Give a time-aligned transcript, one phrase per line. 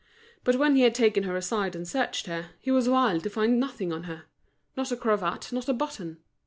[0.43, 3.59] But when he had taken her aside and searched her, he was wild to find
[3.59, 6.17] nothing on her—not a cravat, not a button.